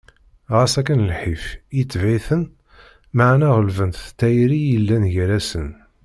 Ɣas 0.53 0.73
akken 0.79 1.05
lḥif, 1.09 1.43
yetbeε-iten, 1.77 2.43
meɛna 3.15 3.49
γelben-t 3.55 3.97
s 4.05 4.07
tayri 4.17 4.59
i 4.63 4.69
yellan 4.71 5.05
gar-asen. 5.13 5.69